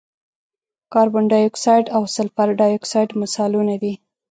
[0.93, 3.93] کاربن ډای اکسایډ او سلفر ډای اکساید مثالونه دي.